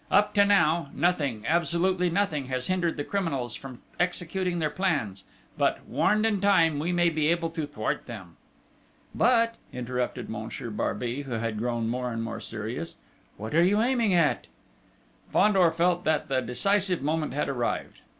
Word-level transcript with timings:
Up 0.09 0.33
to 0.33 0.45
now, 0.45 0.89
nothing, 0.95 1.43
absolutely 1.47 2.09
nothing 2.09 2.47
has 2.47 2.65
hindered 2.65 2.97
the 2.97 3.03
criminals 3.03 3.53
from 3.53 3.83
executing 3.99 4.57
their 4.57 4.71
plans; 4.71 5.25
but, 5.59 5.85
warned 5.85 6.25
in 6.25 6.41
time, 6.41 6.79
we 6.79 6.91
may 6.91 7.11
be 7.11 7.27
able 7.27 7.51
to 7.51 7.67
thwart 7.67 8.07
them." 8.07 8.35
"But," 9.13 9.57
interrupted 9.71 10.27
Monsieur 10.27 10.71
Barbey, 10.71 11.21
who 11.21 11.33
had 11.33 11.59
grown 11.59 11.87
more 11.87 12.11
and 12.11 12.23
more 12.23 12.39
serious. 12.39 12.95
"What 13.37 13.53
are 13.53 13.63
you 13.63 13.79
aiming 13.79 14.15
at?" 14.15 14.47
Fandor 15.31 15.69
felt 15.69 16.03
that 16.03 16.29
the 16.29 16.41
decisive 16.41 17.03
moment 17.03 17.33
had 17.33 17.47
arrived. 17.47 17.99